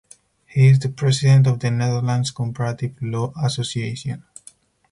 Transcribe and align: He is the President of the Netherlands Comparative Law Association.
He 0.47 0.67
is 0.67 0.79
the 0.79 0.89
President 0.89 1.45
of 1.45 1.59
the 1.59 1.69
Netherlands 1.69 2.31
Comparative 2.31 2.99
Law 3.03 3.31
Association. 3.39 4.23